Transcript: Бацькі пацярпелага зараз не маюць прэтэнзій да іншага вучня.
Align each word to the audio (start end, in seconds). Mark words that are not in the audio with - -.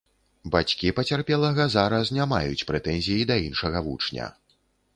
Бацькі 0.53 0.89
пацярпелага 0.99 1.67
зараз 1.75 2.11
не 2.19 2.27
маюць 2.33 2.65
прэтэнзій 2.73 3.21
да 3.33 3.39
іншага 3.47 3.87
вучня. 3.89 4.35